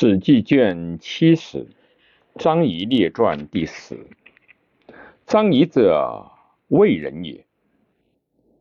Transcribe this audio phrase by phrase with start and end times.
[0.02, 1.66] 《史记》卷七十，
[2.36, 4.06] 张仪列传第十。
[5.26, 6.32] 张仪者，
[6.68, 7.44] 魏人也，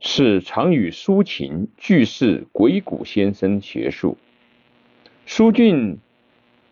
[0.02, 4.17] 是常与苏秦俱是鬼谷先生学术。
[5.25, 5.99] 苏俊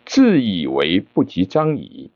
[0.06, 2.12] 自以为不及张仪。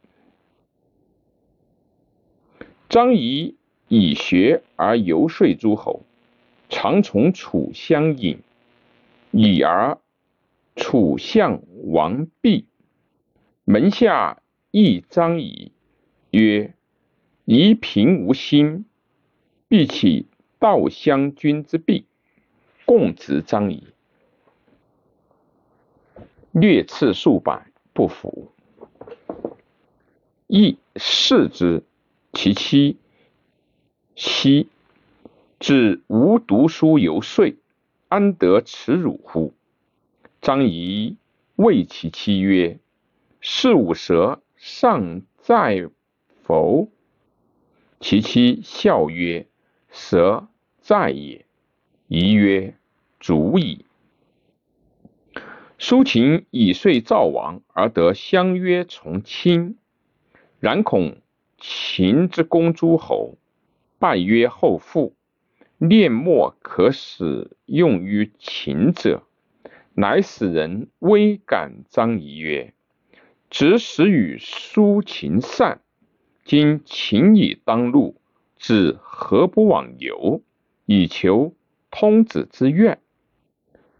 [2.90, 3.56] 张仪
[3.88, 6.02] 以学而游说诸侯，
[6.68, 8.40] 常从楚相引，
[9.32, 9.98] 以而。
[10.82, 11.62] 楚相
[11.94, 12.66] 王弼
[13.66, 15.72] 门下亦张仪
[16.32, 16.74] 曰
[17.46, 18.86] ：“夷平无心，
[19.68, 20.26] 必起
[20.58, 22.06] 道襄君之弊，
[22.86, 23.84] 共执张仪，
[26.52, 28.52] 略次数百，不服。
[30.48, 31.84] 亦视之，
[32.34, 32.98] 其妻
[34.16, 34.68] 息，
[35.60, 37.56] 至无读书游说，
[38.08, 39.54] 安得耻辱乎？”
[40.42, 41.18] 张仪
[41.56, 42.80] 谓其妻曰
[43.42, 45.88] ：“是吾蛇尚在
[46.42, 46.90] 否？”
[48.02, 49.46] 其妻笑曰
[49.94, 50.48] ：“蛇
[50.80, 51.46] 在也。”
[52.10, 52.74] 仪曰
[53.22, 53.86] ：“足矣。”
[55.78, 59.78] 苏秦以遂赵王，而得相约从亲。
[60.60, 61.18] 然恐
[61.60, 63.38] 秦之攻诸侯，
[64.00, 65.14] 败约后父，
[65.78, 69.22] 念莫可使用于秦者。
[70.02, 72.74] 乃使人微感张仪曰
[73.52, 75.80] ：“执使与苏秦善，
[76.44, 78.20] 今秦已当路，
[78.58, 80.42] 子何不往游，
[80.88, 81.54] 以求
[81.92, 83.00] 通子之愿？”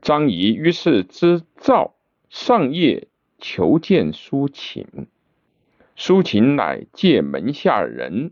[0.02, 1.94] 张仪于是之赵
[2.32, 3.08] 上夜
[3.38, 4.88] 求见苏秦，
[5.96, 8.32] 苏秦乃借门下人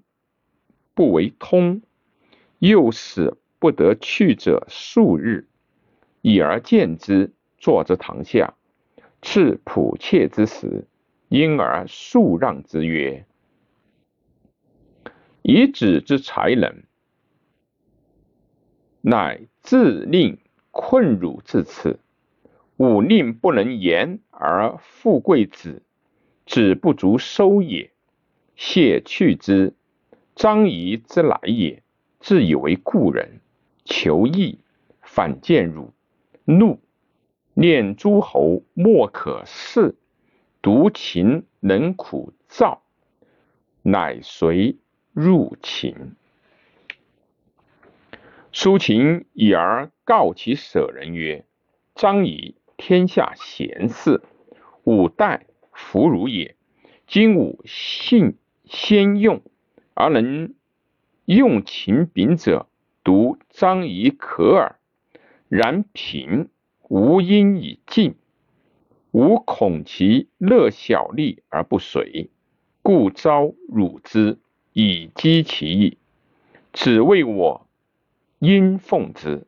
[0.95, 1.83] 不为通，
[2.57, 5.47] 又使不得去者数日，
[6.23, 7.31] 以而见之。
[7.59, 8.55] 坐之堂下，
[9.21, 10.87] 赐仆妾之时，
[11.27, 13.25] 因而数让之曰
[15.43, 16.83] ：“以子之才能，
[19.01, 20.39] 乃自令
[20.71, 21.99] 困辱至此。
[22.77, 25.83] 吾令不能言而富贵子，
[26.45, 27.91] 子不足收也。
[28.55, 29.73] 谢去之，
[30.33, 31.83] 张仪之来也。
[32.21, 33.41] 自以为故人，
[33.83, 34.59] 求义，
[35.01, 35.91] 反见辱，
[36.45, 36.79] 怒。”
[37.59, 39.95] 念诸侯莫可恃，
[40.61, 42.83] 独秦能苦赵，
[43.81, 44.77] 乃随
[45.11, 46.15] 入秦。
[48.53, 51.43] 苏秦以而告其舍人曰
[51.95, 54.21] ：“张仪天下贤士，
[54.85, 56.55] 吾待弗如也。
[57.07, 59.41] 今吾信先用，
[59.95, 60.53] 而能
[61.25, 62.69] 用秦柄者，
[63.03, 64.79] 独张仪可耳。
[65.49, 66.47] 然平。”
[66.89, 68.15] 吾因以敬，
[69.11, 72.31] 吾恐其乐小利而不随，
[72.81, 74.39] 故招辱之
[74.73, 75.99] 以击其意。
[76.73, 77.67] 只为我
[78.39, 79.45] 应奉之。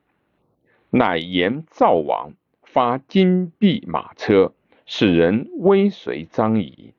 [0.92, 4.54] 乃言赵王发金璧马车，
[4.86, 6.94] 使人微随张仪，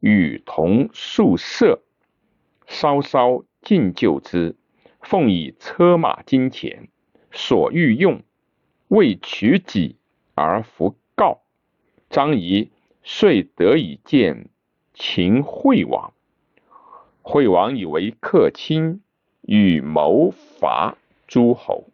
[0.00, 1.82] 与同宿舍，
[2.66, 4.56] 稍稍进就之，
[5.02, 6.88] 奉以车马金钱，
[7.30, 8.22] 所欲用。
[8.88, 9.96] 为取己
[10.34, 11.40] 而弗告，
[12.10, 12.70] 张仪
[13.02, 14.48] 遂得以见
[14.94, 16.12] 秦惠王。
[17.22, 19.02] 惠王以为客卿，
[19.42, 21.84] 与谋伐诸侯。